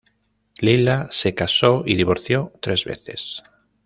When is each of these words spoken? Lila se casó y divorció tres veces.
Lila 0.59 1.09
se 1.11 1.35
casó 1.35 1.83
y 1.85 1.93
divorció 1.93 2.53
tres 2.59 2.85
veces. 2.85 3.43